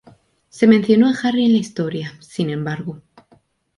[0.49, 3.03] Se mencionó a Harry en la historia, sin embargo.